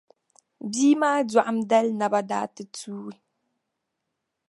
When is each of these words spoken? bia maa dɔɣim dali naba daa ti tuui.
bia 0.71 0.97
maa 1.01 1.19
dɔɣim 1.31 1.57
dali 1.69 1.91
naba 1.99 2.19
daa 2.29 2.45
ti 2.55 2.63
tuui. 2.75 3.15